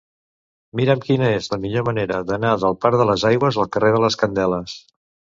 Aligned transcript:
Mira'm 0.77 1.01
quina 1.01 1.27
és 1.39 1.49
la 1.51 1.59
millor 1.65 1.83
manera 1.89 2.17
d'anar 2.29 2.53
del 2.63 2.77
parc 2.85 2.97
de 3.01 3.05
les 3.09 3.25
Aigües 3.31 3.59
al 3.65 3.69
carrer 3.77 3.91
de 3.97 4.01
les 4.05 4.17
Candeles. 4.23 4.75